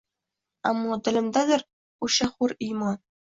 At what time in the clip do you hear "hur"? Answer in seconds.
2.39-2.57